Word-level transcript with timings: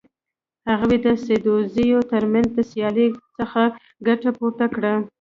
هغوی 0.69 0.97
د 1.05 1.07
سدوزیو 1.23 1.99
تر 2.11 2.23
منځ 2.33 2.47
د 2.53 2.59
سیالۍ 2.71 3.07
څخه 3.37 3.63
ګټه 4.07 4.29
پورته 4.37 4.65
کړه. 4.75 4.93